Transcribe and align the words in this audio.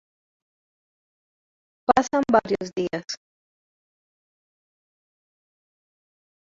Pasan 1.87 2.23
varios 2.31 2.71
días. 2.73 3.05